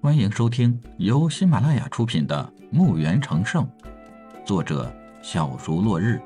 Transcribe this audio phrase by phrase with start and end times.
[0.00, 3.66] 欢迎收听由喜马拉雅出品的《墓园成圣》，
[4.46, 4.94] 作者
[5.24, 6.22] 小竹落日，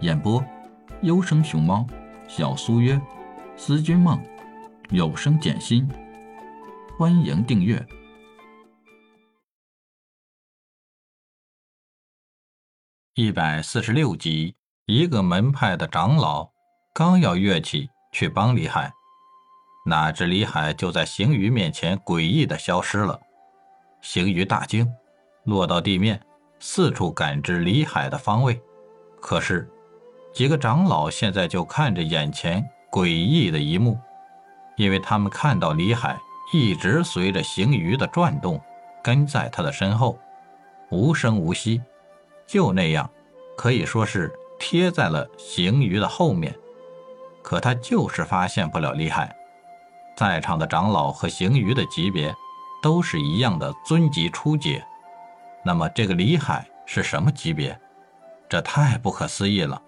[0.00, 0.42] 演播
[1.02, 1.86] 优生熊猫、
[2.26, 2.98] 小苏约、
[3.58, 4.18] 思君梦、
[4.88, 5.86] 有声简心。
[6.98, 7.86] 欢迎订阅
[13.12, 14.56] 一百四十六集。
[14.86, 16.50] 一个门派的长老
[16.94, 18.90] 刚要跃起去帮李海。
[19.86, 23.20] 哪知李海就在邢鱼面前诡异的消失了，
[24.00, 24.90] 邢鱼大惊，
[25.44, 26.18] 落到地面，
[26.58, 28.58] 四处感知李海的方位。
[29.20, 29.70] 可是
[30.32, 33.98] 几个长老现在就看着眼前诡异的一幕，
[34.78, 36.18] 因为他们看到李海
[36.54, 38.58] 一直随着邢鱼的转动，
[39.02, 40.18] 跟在他的身后，
[40.90, 41.82] 无声无息，
[42.46, 43.10] 就那样，
[43.54, 46.54] 可以说是贴在了邢鱼的后面。
[47.42, 49.36] 可他就是发现不了李海。
[50.16, 52.34] 在场的长老和行余的级别
[52.82, 54.84] 都是一样的尊级初阶，
[55.64, 57.78] 那么这个李海是什么级别？
[58.48, 59.80] 这太不可思议了！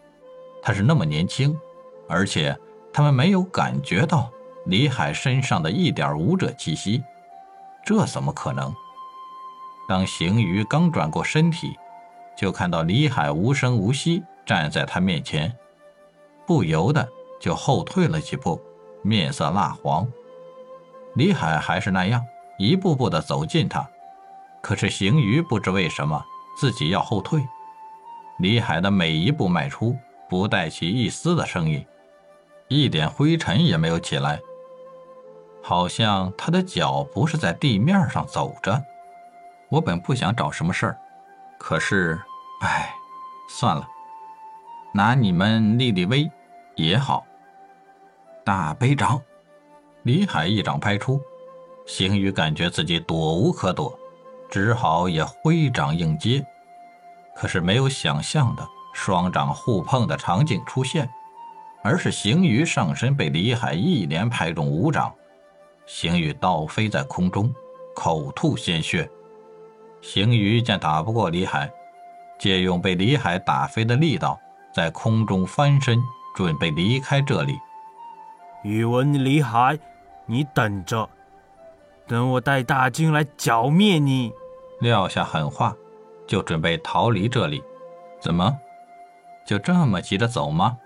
[0.63, 1.57] 他是那么年轻，
[2.09, 2.59] 而且
[2.93, 4.31] 他们没有感觉到
[4.65, 7.05] 李海身上的一点武者气息，
[7.85, 8.75] 这怎么可能？
[9.89, 11.77] 当行余刚转过身体，
[12.37, 15.55] 就看到李海无声无息站在他面前，
[16.45, 18.61] 不由得就后退了几步。
[19.07, 20.05] 面色蜡黄，
[21.15, 22.27] 李海还是那样
[22.59, 23.89] 一步步的走近他，
[24.61, 26.25] 可是行鱼不知为什么
[26.59, 27.47] 自己要后退。
[28.41, 29.97] 李海的每一步迈出
[30.29, 31.87] 不带起一丝的声音，
[32.67, 34.41] 一点灰尘也没有起来，
[35.63, 38.83] 好像他的脚不是在地面上走着。
[39.69, 40.99] 我本不想找什么事儿，
[41.59, 42.21] 可是，
[42.61, 42.95] 唉，
[43.49, 43.87] 算了，
[44.93, 46.31] 拿你们立立威
[46.75, 47.26] 也好。
[48.47, 49.21] 大悲掌，
[50.05, 51.21] 李海一掌拍出，
[51.85, 53.99] 邢宇感觉自己躲无可躲，
[54.49, 56.47] 只好也挥掌应接。
[57.35, 61.11] 可是没有想象的双掌互碰的场景出现，
[61.83, 65.13] 而是邢宇上身被李海一连拍中五掌，
[65.85, 67.53] 邢宇倒飞在空中，
[67.97, 69.11] 口吐鲜血。
[70.01, 71.69] 邢宇见打不过李海，
[72.39, 74.39] 借用被李海打飞的力道，
[74.73, 75.99] 在空中翻身，
[76.37, 77.59] 准备离开这里。
[78.63, 79.79] 宇文李海，
[80.27, 81.09] 你等着，
[82.07, 84.33] 等我带大军来剿灭你！
[84.81, 85.75] 撂下狠话，
[86.27, 87.63] 就准备逃离这里。
[88.21, 88.59] 怎么，
[89.47, 90.77] 就这么急着走吗？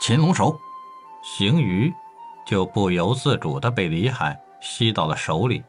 [0.00, 0.56] 擒龙手，
[1.22, 1.92] 行鱼
[2.46, 5.64] 就不由自主地被李海吸到了手里。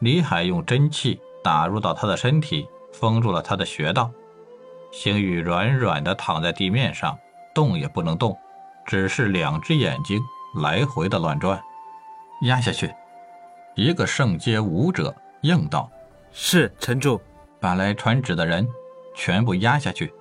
[0.00, 4.10] 李海用真气打入到他的身体，封住了他的穴道。
[4.92, 7.18] 行鱼软软地躺在地面上，
[7.52, 8.38] 动也不能动。
[8.86, 10.20] 只是两只眼睛
[10.62, 11.62] 来回的乱转，
[12.42, 12.94] 压下去。
[13.74, 15.90] 一个圣阶武者应道
[16.32, 17.20] ：“是城主。”
[17.60, 18.68] 把来传旨的人
[19.14, 20.12] 全部压下去。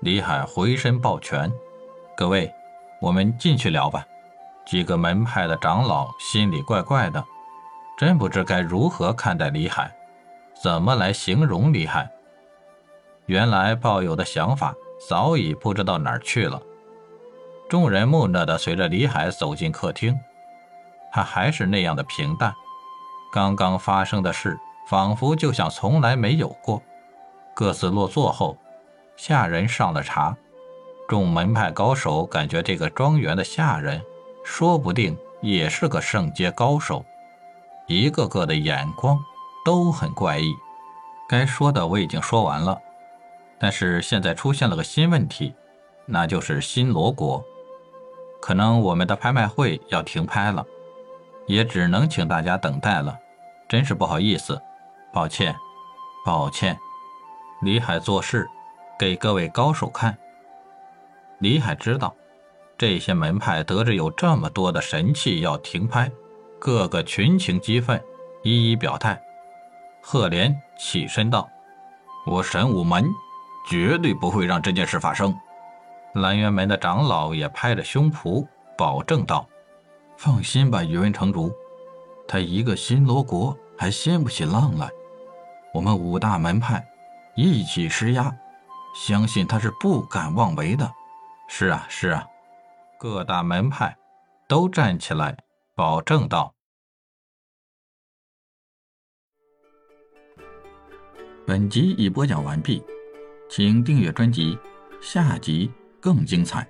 [0.00, 1.50] 李海回身抱拳
[2.14, 2.52] ：“各位，
[3.00, 4.04] 我们进去聊吧。”
[4.66, 7.24] 几个门派的长老心里怪怪的，
[7.96, 9.90] 真不知该如何看待李海，
[10.62, 12.06] 怎么来形容李海。
[13.24, 14.74] 原来抱有的想法
[15.08, 16.60] 早已不知道哪儿去了。
[17.70, 20.18] 众人木讷地随着李海走进客厅，
[21.12, 22.52] 他还是那样的平淡。
[23.32, 24.58] 刚刚发生的事
[24.88, 26.82] 仿佛就像从来没有过。
[27.54, 28.58] 各自落座后，
[29.16, 30.36] 下人上了茶。
[31.08, 34.02] 众门派高手感觉这个庄园的下人
[34.44, 37.04] 说不定也是个圣阶高手，
[37.86, 39.16] 一个个的眼光
[39.64, 40.52] 都很怪异。
[41.28, 42.76] 该说的我已经说完了，
[43.60, 45.54] 但是现在出现了个新问题，
[46.04, 47.40] 那就是新罗国。
[48.40, 50.64] 可能我们的拍卖会要停拍了，
[51.46, 53.18] 也只能请大家等待了，
[53.68, 54.60] 真是不好意思，
[55.12, 55.54] 抱歉，
[56.24, 56.78] 抱歉。
[57.62, 58.48] 李海做事
[58.98, 60.16] 给各位高手看。
[61.38, 62.14] 李海知道
[62.78, 66.10] 这些门派得知有这么多的神器要停拍，
[66.58, 68.02] 个个群情激愤，
[68.42, 69.20] 一一表态。
[70.02, 71.46] 赫连起身道
[72.26, 73.04] ：“我神武门
[73.68, 75.38] 绝对不会让这件事发生。”
[76.14, 78.46] 蓝渊门的长老也拍着胸脯
[78.76, 79.48] 保证道
[80.18, 81.52] ：“放心吧，宇文城主，
[82.26, 84.90] 他一个新罗国还掀不起浪来。
[85.72, 86.84] 我们五大门派
[87.36, 88.34] 一起施压，
[88.94, 90.90] 相信他是不敢妄为的。”
[91.48, 92.26] 是啊，是啊，
[92.98, 93.96] 各大门派
[94.48, 95.36] 都站起来
[95.76, 96.52] 保证道。
[101.46, 102.84] 本集已播讲完毕，
[103.48, 104.58] 请订阅专辑，
[105.00, 105.70] 下集。
[106.00, 106.66] 更精彩。